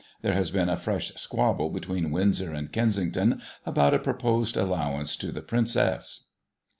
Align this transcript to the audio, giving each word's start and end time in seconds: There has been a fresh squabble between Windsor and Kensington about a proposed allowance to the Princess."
There 0.23 0.33
has 0.33 0.49
been 0.49 0.67
a 0.67 0.77
fresh 0.77 1.11
squabble 1.13 1.69
between 1.69 2.09
Windsor 2.09 2.51
and 2.55 2.71
Kensington 2.71 3.39
about 3.67 3.93
a 3.93 3.99
proposed 3.99 4.57
allowance 4.57 5.15
to 5.17 5.31
the 5.31 5.43
Princess." 5.43 6.25